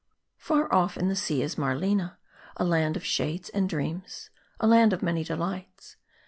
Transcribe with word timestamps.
Far 0.39 0.73
off 0.73 0.97
in 0.97 1.09
the 1.09 1.15
sea 1.15 1.43
is 1.43 1.57
Marlena, 1.57 2.17
A 2.57 2.65
land 2.65 2.97
of 2.97 3.05
shades 3.05 3.49
and 3.49 3.69
streams, 3.69 4.31
A 4.59 4.65
land 4.65 4.93
of 4.93 5.03
many 5.03 5.23
delights. 5.23 5.95